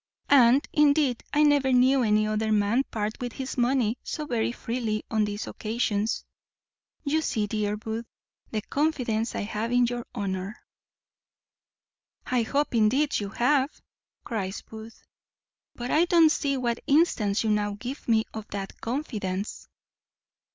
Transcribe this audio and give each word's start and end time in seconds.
And, 0.31 0.67
indeed, 0.73 1.23
I 1.31 1.43
never 1.43 1.71
knew 1.71 2.01
any 2.01 2.25
other 2.25 2.51
man 2.51 2.85
part 2.89 3.19
with 3.21 3.33
his 3.33 3.55
money 3.55 3.99
so 4.03 4.25
very 4.25 4.51
freely 4.51 5.03
on 5.11 5.25
these 5.25 5.45
occasions. 5.45 6.25
You 7.03 7.21
see, 7.21 7.45
dear 7.45 7.77
Booth, 7.77 8.07
the 8.49 8.63
confidence 8.63 9.35
I 9.35 9.41
have 9.41 9.71
in 9.71 9.85
your 9.85 10.07
honour." 10.15 10.57
"I 12.25 12.41
hope, 12.41 12.73
indeed, 12.73 13.19
you 13.19 13.29
have," 13.29 13.79
cries 14.23 14.63
Booth, 14.63 15.05
"but 15.75 15.91
I 15.91 16.05
don't 16.05 16.31
see 16.31 16.57
what 16.57 16.79
instance 16.87 17.43
you 17.43 17.51
now 17.51 17.73
give 17.75 18.07
me 18.07 18.25
of 18.33 18.47
that 18.47 18.81
confidence." 18.81 19.67